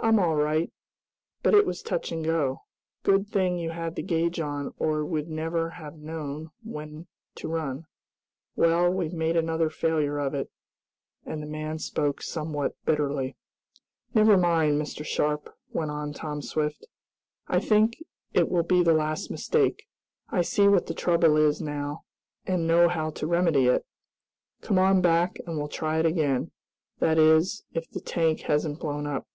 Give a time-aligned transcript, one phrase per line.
[0.00, 0.70] "I'm all right.
[1.42, 2.58] But it was touch and go!
[3.04, 7.86] Good thing you had the gauge on or we'd never have known when to run.
[8.54, 10.50] Well, we've made another failure of it,"
[11.24, 13.34] and the man spoke somewhat bitterly.
[14.12, 15.06] "Never mind, Mr.
[15.06, 16.86] Sharp," went on Tom Swift.
[17.48, 19.88] "I think it will be the last mistake.
[20.28, 22.04] I see what the trouble is now;
[22.44, 23.86] and know how to remedy it.
[24.60, 26.50] Come on back, and we'll try it again;
[26.98, 29.26] that is if the tank hasn't blown up."